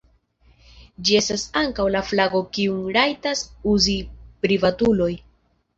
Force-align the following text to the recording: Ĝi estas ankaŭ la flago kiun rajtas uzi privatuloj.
Ĝi 1.09 1.17
estas 1.19 1.43
ankaŭ 1.61 1.85
la 1.97 2.03
flago 2.09 2.43
kiun 2.59 2.81
rajtas 2.99 3.47
uzi 3.77 3.99
privatuloj. 4.47 5.15